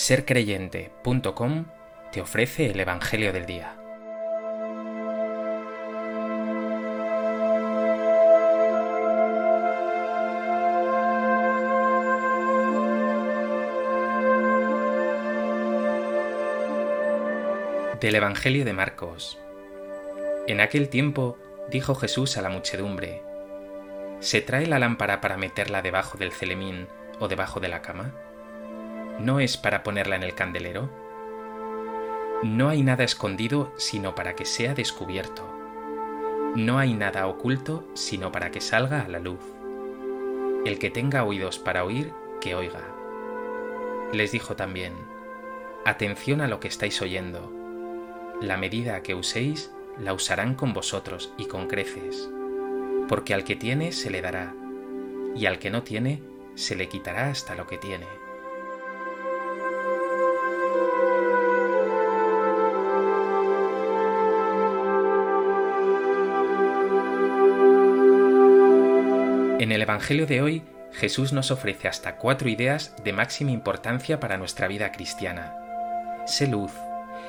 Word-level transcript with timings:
sercreyente.com 0.00 1.66
te 2.10 2.22
ofrece 2.22 2.70
el 2.70 2.80
Evangelio 2.80 3.34
del 3.34 3.44
Día. 3.44 3.76
Del 18.00 18.14
Evangelio 18.14 18.64
de 18.64 18.72
Marcos. 18.72 19.38
En 20.46 20.62
aquel 20.62 20.88
tiempo 20.88 21.36
dijo 21.68 21.94
Jesús 21.94 22.38
a 22.38 22.42
la 22.42 22.48
muchedumbre, 22.48 23.22
¿Se 24.20 24.40
trae 24.40 24.66
la 24.66 24.78
lámpara 24.78 25.20
para 25.20 25.36
meterla 25.36 25.82
debajo 25.82 26.16
del 26.16 26.32
celemín 26.32 26.88
o 27.18 27.28
debajo 27.28 27.60
de 27.60 27.68
la 27.68 27.82
cama? 27.82 28.14
¿No 29.20 29.38
es 29.38 29.58
para 29.58 29.82
ponerla 29.82 30.16
en 30.16 30.22
el 30.22 30.34
candelero? 30.34 30.88
No 32.42 32.70
hay 32.70 32.82
nada 32.82 33.04
escondido 33.04 33.70
sino 33.76 34.14
para 34.14 34.34
que 34.34 34.46
sea 34.46 34.72
descubierto. 34.72 35.46
No 36.56 36.78
hay 36.78 36.94
nada 36.94 37.26
oculto 37.26 37.86
sino 37.92 38.32
para 38.32 38.50
que 38.50 38.62
salga 38.62 39.02
a 39.02 39.08
la 39.08 39.18
luz. 39.18 39.40
El 40.64 40.78
que 40.78 40.88
tenga 40.88 41.24
oídos 41.24 41.58
para 41.58 41.84
oír, 41.84 42.14
que 42.40 42.54
oiga. 42.54 42.80
Les 44.14 44.32
dijo 44.32 44.56
también, 44.56 44.94
Atención 45.84 46.40
a 46.40 46.48
lo 46.48 46.58
que 46.58 46.68
estáis 46.68 47.02
oyendo. 47.02 47.52
La 48.40 48.56
medida 48.56 49.02
que 49.02 49.14
uséis, 49.14 49.70
la 49.98 50.14
usarán 50.14 50.54
con 50.54 50.72
vosotros 50.72 51.34
y 51.36 51.44
con 51.44 51.66
creces. 51.66 52.30
Porque 53.06 53.34
al 53.34 53.44
que 53.44 53.56
tiene 53.56 53.92
se 53.92 54.08
le 54.08 54.22
dará, 54.22 54.54
y 55.36 55.44
al 55.44 55.58
que 55.58 55.68
no 55.68 55.82
tiene 55.82 56.22
se 56.54 56.74
le 56.74 56.88
quitará 56.88 57.28
hasta 57.28 57.54
lo 57.54 57.66
que 57.66 57.76
tiene. 57.76 58.19
En 69.70 69.74
el 69.74 69.82
Evangelio 69.82 70.26
de 70.26 70.42
hoy, 70.42 70.64
Jesús 70.90 71.32
nos 71.32 71.52
ofrece 71.52 71.86
hasta 71.86 72.16
cuatro 72.16 72.48
ideas 72.48 72.92
de 73.04 73.12
máxima 73.12 73.52
importancia 73.52 74.18
para 74.18 74.36
nuestra 74.36 74.66
vida 74.66 74.90
cristiana. 74.90 75.54
Sé 76.26 76.48
luz, 76.48 76.72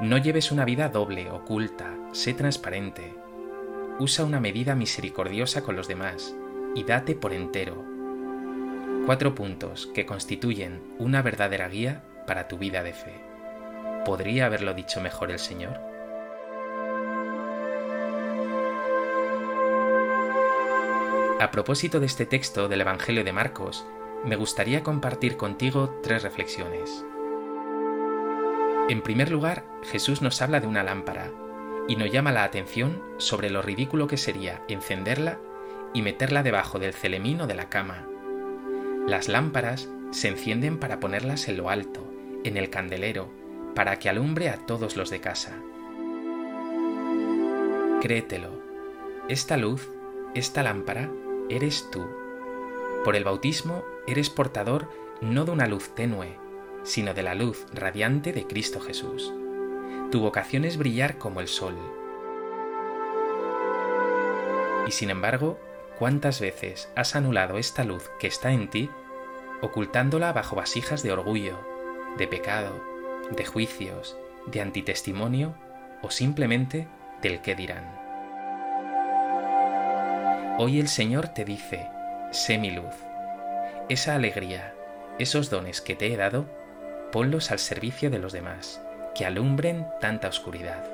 no 0.00 0.18
lleves 0.18 0.50
una 0.50 0.64
vida 0.64 0.88
doble, 0.88 1.30
oculta, 1.30 1.94
sé 2.10 2.34
transparente. 2.34 3.14
Usa 4.00 4.24
una 4.24 4.40
medida 4.40 4.74
misericordiosa 4.74 5.62
con 5.62 5.76
los 5.76 5.86
demás 5.86 6.34
y 6.74 6.82
date 6.82 7.14
por 7.14 7.32
entero. 7.32 7.84
Cuatro 9.06 9.36
puntos 9.36 9.86
que 9.94 10.04
constituyen 10.04 10.82
una 10.98 11.22
verdadera 11.22 11.68
guía 11.68 12.02
para 12.26 12.48
tu 12.48 12.58
vida 12.58 12.82
de 12.82 12.94
fe. 12.94 13.14
¿Podría 14.04 14.46
haberlo 14.46 14.74
dicho 14.74 15.00
mejor 15.00 15.30
el 15.30 15.38
Señor? 15.38 15.93
A 21.40 21.50
propósito 21.50 21.98
de 21.98 22.06
este 22.06 22.26
texto 22.26 22.68
del 22.68 22.82
Evangelio 22.82 23.24
de 23.24 23.32
Marcos, 23.32 23.84
me 24.24 24.36
gustaría 24.36 24.84
compartir 24.84 25.36
contigo 25.36 25.98
tres 26.00 26.22
reflexiones. 26.22 27.04
En 28.88 29.02
primer 29.02 29.32
lugar, 29.32 29.64
Jesús 29.82 30.22
nos 30.22 30.40
habla 30.42 30.60
de 30.60 30.68
una 30.68 30.84
lámpara 30.84 31.32
y 31.88 31.96
nos 31.96 32.12
llama 32.12 32.30
la 32.30 32.44
atención 32.44 33.02
sobre 33.18 33.50
lo 33.50 33.62
ridículo 33.62 34.06
que 34.06 34.16
sería 34.16 34.62
encenderla 34.68 35.40
y 35.92 36.02
meterla 36.02 36.44
debajo 36.44 36.78
del 36.78 36.94
celemín 36.94 37.40
o 37.40 37.48
de 37.48 37.54
la 37.54 37.68
cama. 37.68 38.06
Las 39.08 39.28
lámparas 39.28 39.88
se 40.12 40.28
encienden 40.28 40.78
para 40.78 41.00
ponerlas 41.00 41.48
en 41.48 41.56
lo 41.56 41.68
alto, 41.68 42.06
en 42.44 42.56
el 42.56 42.70
candelero, 42.70 43.28
para 43.74 43.98
que 43.98 44.08
alumbre 44.08 44.50
a 44.50 44.58
todos 44.66 44.96
los 44.96 45.10
de 45.10 45.20
casa. 45.20 45.56
Créetelo, 48.00 48.62
esta 49.28 49.56
luz, 49.56 49.90
esta 50.34 50.62
lámpara, 50.62 51.10
eres 51.48 51.90
tú. 51.90 52.06
Por 53.04 53.16
el 53.16 53.24
bautismo 53.24 53.84
eres 54.06 54.30
portador 54.30 54.88
no 55.20 55.44
de 55.44 55.50
una 55.50 55.66
luz 55.66 55.94
tenue, 55.94 56.38
sino 56.84 57.14
de 57.14 57.22
la 57.22 57.34
luz 57.34 57.66
radiante 57.72 58.32
de 58.32 58.46
Cristo 58.46 58.80
Jesús. 58.80 59.32
Tu 60.10 60.20
vocación 60.20 60.64
es 60.64 60.76
brillar 60.76 61.18
como 61.18 61.40
el 61.40 61.48
sol. 61.48 61.76
Y 64.86 64.92
sin 64.92 65.10
embargo, 65.10 65.58
¿cuántas 65.98 66.40
veces 66.40 66.90
has 66.94 67.16
anulado 67.16 67.58
esta 67.58 67.84
luz 67.84 68.10
que 68.18 68.26
está 68.26 68.52
en 68.52 68.68
ti, 68.68 68.90
ocultándola 69.62 70.32
bajo 70.32 70.56
vasijas 70.56 71.02
de 71.02 71.12
orgullo, 71.12 71.58
de 72.18 72.26
pecado, 72.28 72.82
de 73.30 73.44
juicios, 73.44 74.16
de 74.46 74.60
antitestimonio 74.60 75.54
o 76.02 76.10
simplemente 76.10 76.86
del 77.22 77.40
qué 77.40 77.54
dirán? 77.54 78.03
Hoy 80.56 80.78
el 80.78 80.86
Señor 80.86 81.26
te 81.26 81.44
dice, 81.44 81.88
sé 82.30 82.58
mi 82.58 82.70
luz. 82.70 82.94
Esa 83.88 84.14
alegría, 84.14 84.72
esos 85.18 85.50
dones 85.50 85.80
que 85.80 85.96
te 85.96 86.12
he 86.12 86.16
dado, 86.16 86.46
ponlos 87.10 87.50
al 87.50 87.58
servicio 87.58 88.08
de 88.08 88.20
los 88.20 88.32
demás, 88.32 88.80
que 89.16 89.26
alumbren 89.26 89.84
tanta 90.00 90.28
oscuridad. 90.28 90.84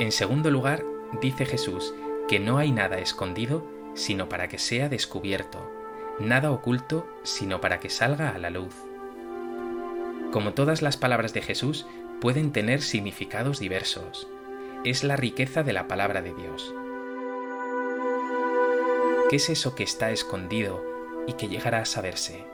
En 0.00 0.10
segundo 0.10 0.50
lugar, 0.50 0.82
dice 1.20 1.44
Jesús 1.44 1.92
que 2.28 2.40
no 2.40 2.56
hay 2.56 2.72
nada 2.72 2.96
escondido 2.96 3.66
sino 3.92 4.30
para 4.30 4.48
que 4.48 4.58
sea 4.58 4.88
descubierto 4.88 5.81
nada 6.22 6.50
oculto 6.50 7.06
sino 7.24 7.60
para 7.60 7.80
que 7.80 7.90
salga 7.90 8.30
a 8.30 8.38
la 8.38 8.50
luz. 8.50 8.74
Como 10.32 10.54
todas 10.54 10.80
las 10.80 10.96
palabras 10.96 11.34
de 11.34 11.42
Jesús, 11.42 11.86
pueden 12.20 12.52
tener 12.52 12.80
significados 12.80 13.58
diversos. 13.58 14.28
Es 14.84 15.04
la 15.04 15.16
riqueza 15.16 15.62
de 15.62 15.72
la 15.72 15.88
palabra 15.88 16.22
de 16.22 16.32
Dios. 16.32 16.74
¿Qué 19.28 19.36
es 19.36 19.50
eso 19.50 19.74
que 19.74 19.82
está 19.82 20.10
escondido 20.10 20.82
y 21.26 21.34
que 21.34 21.48
llegará 21.48 21.80
a 21.80 21.84
saberse? 21.84 22.44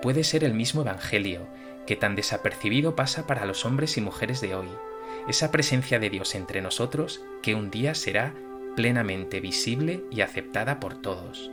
Puede 0.00 0.24
ser 0.24 0.44
el 0.44 0.54
mismo 0.54 0.82
Evangelio, 0.82 1.46
que 1.86 1.96
tan 1.96 2.14
desapercibido 2.14 2.94
pasa 2.94 3.26
para 3.26 3.46
los 3.46 3.64
hombres 3.64 3.96
y 3.96 4.00
mujeres 4.00 4.40
de 4.40 4.54
hoy, 4.54 4.68
esa 5.28 5.50
presencia 5.50 5.98
de 5.98 6.10
Dios 6.10 6.34
entre 6.34 6.62
nosotros 6.62 7.22
que 7.42 7.54
un 7.54 7.70
día 7.70 7.94
será 7.94 8.34
plenamente 8.76 9.40
visible 9.40 10.04
y 10.10 10.22
aceptada 10.22 10.80
por 10.80 11.00
todos 11.00 11.50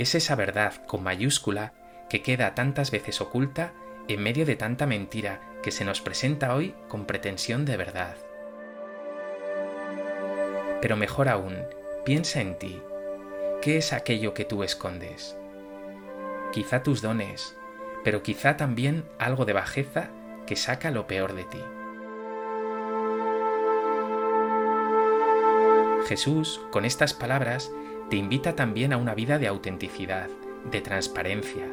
es 0.00 0.14
esa 0.14 0.34
verdad 0.34 0.72
con 0.86 1.02
mayúscula 1.02 1.74
que 2.08 2.22
queda 2.22 2.54
tantas 2.54 2.90
veces 2.90 3.20
oculta 3.20 3.74
en 4.08 4.22
medio 4.22 4.46
de 4.46 4.56
tanta 4.56 4.86
mentira 4.86 5.42
que 5.62 5.70
se 5.70 5.84
nos 5.84 6.00
presenta 6.00 6.54
hoy 6.54 6.74
con 6.88 7.04
pretensión 7.04 7.66
de 7.66 7.76
verdad. 7.76 8.16
Pero 10.80 10.96
mejor 10.96 11.28
aún, 11.28 11.58
piensa 12.06 12.40
en 12.40 12.58
ti. 12.58 12.80
¿Qué 13.60 13.76
es 13.76 13.92
aquello 13.92 14.32
que 14.32 14.46
tú 14.46 14.62
escondes? 14.62 15.36
Quizá 16.50 16.82
tus 16.82 17.02
dones, 17.02 17.54
pero 18.02 18.22
quizá 18.22 18.56
también 18.56 19.04
algo 19.18 19.44
de 19.44 19.52
bajeza 19.52 20.08
que 20.46 20.56
saca 20.56 20.90
lo 20.90 21.06
peor 21.06 21.34
de 21.34 21.44
ti. 21.44 21.62
Jesús, 26.08 26.62
con 26.72 26.86
estas 26.86 27.12
palabras, 27.12 27.70
te 28.10 28.16
invita 28.16 28.56
también 28.56 28.92
a 28.92 28.96
una 28.96 29.14
vida 29.14 29.38
de 29.38 29.46
autenticidad, 29.46 30.28
de 30.70 30.80
transparencia, 30.80 31.64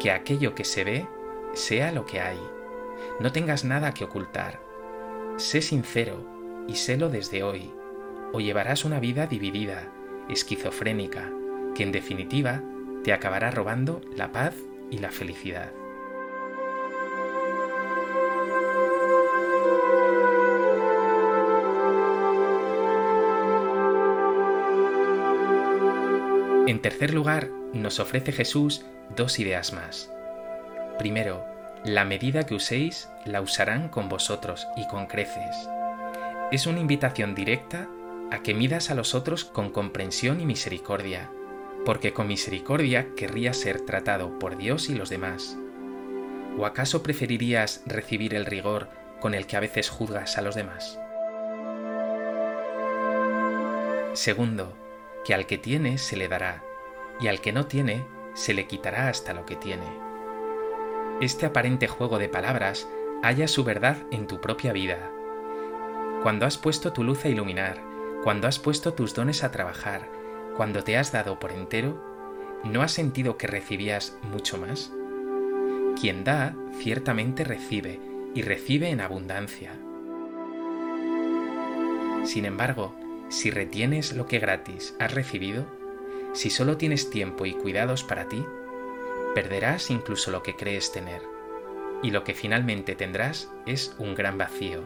que 0.00 0.10
aquello 0.10 0.54
que 0.54 0.64
se 0.64 0.82
ve 0.82 1.06
sea 1.52 1.92
lo 1.92 2.06
que 2.06 2.20
hay. 2.20 2.40
No 3.20 3.32
tengas 3.32 3.64
nada 3.64 3.92
que 3.92 4.04
ocultar. 4.04 4.60
Sé 5.36 5.60
sincero 5.60 6.24
y 6.66 6.76
sélo 6.76 7.10
desde 7.10 7.42
hoy, 7.42 7.70
o 8.32 8.40
llevarás 8.40 8.86
una 8.86 8.98
vida 8.98 9.26
dividida, 9.26 9.92
esquizofrénica, 10.30 11.30
que 11.74 11.82
en 11.82 11.92
definitiva 11.92 12.62
te 13.04 13.12
acabará 13.12 13.50
robando 13.50 14.00
la 14.16 14.32
paz 14.32 14.54
y 14.90 14.98
la 14.98 15.10
felicidad. 15.10 15.72
En 26.68 26.82
tercer 26.82 27.14
lugar, 27.14 27.48
nos 27.72 27.98
ofrece 27.98 28.30
Jesús 28.30 28.84
dos 29.16 29.38
ideas 29.38 29.72
más. 29.72 30.12
Primero, 30.98 31.42
la 31.82 32.04
medida 32.04 32.44
que 32.44 32.54
uséis 32.54 33.08
la 33.24 33.40
usarán 33.40 33.88
con 33.88 34.10
vosotros 34.10 34.68
y 34.76 34.86
con 34.86 35.06
creces. 35.06 35.66
Es 36.52 36.66
una 36.66 36.80
invitación 36.80 37.34
directa 37.34 37.88
a 38.30 38.42
que 38.42 38.52
midas 38.52 38.90
a 38.90 38.94
los 38.94 39.14
otros 39.14 39.46
con 39.46 39.70
comprensión 39.70 40.42
y 40.42 40.44
misericordia, 40.44 41.30
porque 41.86 42.12
con 42.12 42.28
misericordia 42.28 43.14
querrías 43.16 43.56
ser 43.56 43.80
tratado 43.86 44.38
por 44.38 44.58
Dios 44.58 44.90
y 44.90 44.94
los 44.94 45.08
demás. 45.08 45.56
¿O 46.58 46.66
acaso 46.66 47.02
preferirías 47.02 47.80
recibir 47.86 48.34
el 48.34 48.44
rigor 48.44 48.90
con 49.20 49.32
el 49.32 49.46
que 49.46 49.56
a 49.56 49.60
veces 49.60 49.88
juzgas 49.88 50.36
a 50.36 50.42
los 50.42 50.54
demás? 50.54 51.00
Segundo, 54.12 54.76
que 55.24 55.34
al 55.34 55.46
que 55.46 55.58
tiene 55.58 55.98
se 55.98 56.16
le 56.16 56.28
dará, 56.28 56.64
y 57.20 57.28
al 57.28 57.40
que 57.40 57.52
no 57.52 57.66
tiene 57.66 58.06
se 58.34 58.54
le 58.54 58.66
quitará 58.66 59.08
hasta 59.08 59.34
lo 59.34 59.44
que 59.44 59.56
tiene. 59.56 59.86
Este 61.20 61.46
aparente 61.46 61.88
juego 61.88 62.18
de 62.18 62.28
palabras 62.28 62.88
halla 63.22 63.48
su 63.48 63.64
verdad 63.64 63.96
en 64.10 64.26
tu 64.26 64.40
propia 64.40 64.72
vida. 64.72 65.10
Cuando 66.22 66.46
has 66.46 66.58
puesto 66.58 66.92
tu 66.92 67.02
luz 67.02 67.24
a 67.24 67.28
iluminar, 67.28 67.82
cuando 68.22 68.46
has 68.46 68.58
puesto 68.58 68.94
tus 68.94 69.14
dones 69.14 69.42
a 69.42 69.50
trabajar, 69.50 70.08
cuando 70.56 70.84
te 70.84 70.96
has 70.96 71.12
dado 71.12 71.38
por 71.38 71.52
entero, 71.52 72.02
¿no 72.64 72.82
has 72.82 72.92
sentido 72.92 73.36
que 73.36 73.46
recibías 73.46 74.16
mucho 74.22 74.58
más? 74.58 74.92
Quien 76.00 76.24
da, 76.24 76.54
ciertamente 76.78 77.44
recibe, 77.44 78.00
y 78.34 78.42
recibe 78.42 78.90
en 78.90 79.00
abundancia. 79.00 79.72
Sin 82.24 82.44
embargo, 82.44 82.94
si 83.28 83.50
retienes 83.50 84.14
lo 84.14 84.26
que 84.26 84.38
gratis 84.38 84.94
has 84.98 85.12
recibido, 85.12 85.66
si 86.32 86.50
solo 86.50 86.76
tienes 86.76 87.10
tiempo 87.10 87.46
y 87.46 87.52
cuidados 87.52 88.04
para 88.04 88.28
ti, 88.28 88.44
perderás 89.34 89.90
incluso 89.90 90.30
lo 90.30 90.42
que 90.42 90.56
crees 90.56 90.92
tener, 90.92 91.22
y 92.02 92.10
lo 92.10 92.24
que 92.24 92.34
finalmente 92.34 92.94
tendrás 92.94 93.50
es 93.66 93.94
un 93.98 94.14
gran 94.14 94.38
vacío. 94.38 94.82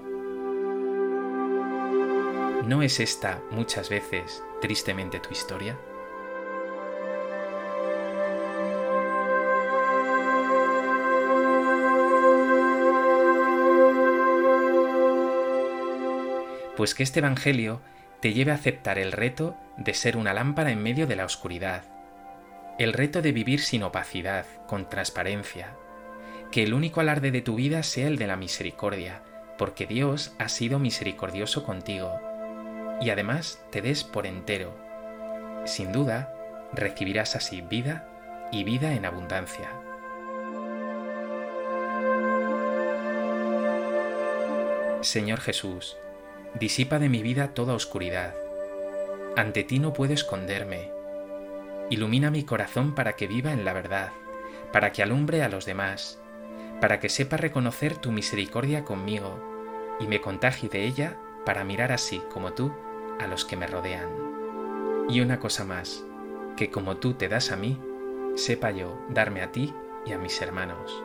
¿No 2.67 2.83
es 2.83 3.01
esta 3.01 3.43
muchas 3.51 3.89
veces 3.89 4.43
tristemente 4.61 5.19
tu 5.19 5.31
historia? 5.31 5.79
Pues 16.77 16.95
que 16.95 17.03
este 17.03 17.21
Evangelio 17.21 17.81
te 18.23 18.33
lleve 18.33 18.53
a 18.53 18.55
aceptar 18.55 19.01
el 19.01 19.11
reto 19.11 19.57
de 19.77 19.95
ser 19.95 20.17
una 20.17 20.33
lámpara 20.33 20.71
en 20.71 20.81
medio 20.81 21.09
de 21.09 21.17
la 21.17 21.25
oscuridad, 21.25 21.83
el 22.79 22.93
reto 22.93 23.21
de 23.21 23.33
vivir 23.33 23.61
sin 23.61 23.83
opacidad, 23.83 24.47
con 24.69 24.89
transparencia, 24.89 25.75
que 26.53 26.63
el 26.63 26.73
único 26.73 27.01
alarde 27.01 27.33
de 27.33 27.43
tu 27.43 27.57
vida 27.57 27.83
sea 27.83 28.07
el 28.07 28.19
de 28.19 28.29
la 28.29 28.37
misericordia, 28.37 29.23
porque 29.59 29.87
Dios 29.87 30.37
ha 30.39 30.49
sido 30.49 30.79
misericordioso 30.79 31.65
contigo, 31.65 32.13
y 33.01 33.11
además 33.11 33.61
te 33.73 33.83
des 33.83 34.05
por 34.05 34.25
entero. 34.25 34.73
Sin 35.65 35.91
duda, 35.91 36.33
recibirás 36.73 37.35
así 37.35 37.61
vida 37.61 38.09
y 38.53 38.63
vida 38.63 38.95
en 38.95 39.05
abundancia. 39.05 39.69
Señor 45.01 45.41
Jesús, 45.41 45.97
Disipa 46.55 46.99
de 46.99 47.09
mi 47.09 47.23
vida 47.23 47.55
toda 47.55 47.73
oscuridad. 47.73 48.35
Ante 49.37 49.65
ti 49.65 49.79
no 49.79 49.95
puedo 49.95 50.13
esconderme. 50.13 50.91
Ilumina 51.89 52.31
mi 52.31 52.45
corazón 52.45 52.95
para 52.95 53.15
que 53.15 53.27
viva 53.27 53.53
en 53.53 53.65
la 53.65 53.73
verdad, 53.73 54.13
para 54.71 54.93
que 54.93 55.03
alumbre 55.03 55.43
a 55.43 55.49
los 55.49 55.65
demás, 55.65 56.21
para 56.79 57.01
que 57.01 57.09
sepa 57.09 57.39
reconocer 57.39 57.97
tu 57.97 58.13
misericordia 58.13 58.85
conmigo 58.85 59.43
y 59.99 60.07
me 60.07 60.21
contagie 60.21 60.69
de 60.69 60.85
ella 60.85 61.19
para 61.47 61.65
mirar 61.65 61.91
así 61.91 62.23
como 62.31 62.53
tú 62.53 62.71
a 63.19 63.27
los 63.27 63.47
que 63.47 63.57
me 63.57 63.67
rodean. 63.67 64.11
Y 65.09 65.23
una 65.23 65.41
cosa 65.41 65.65
más, 65.65 66.05
que 66.57 66.71
como 66.71 66.99
tú 66.99 67.15
te 67.15 67.29
das 67.29 67.51
a 67.51 67.57
mí, 67.57 67.81
sepa 68.37 68.71
yo 68.73 69.01
darme 69.09 69.41
a 69.41 69.53
ti 69.53 69.73
y 70.05 70.13
a 70.13 70.19
mis 70.19 70.41
hermanos. 70.43 71.03